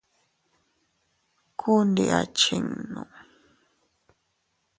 Ku 1.59 1.71
ndi 1.87 2.05
a 2.19 2.21
chinnu. 2.37 3.01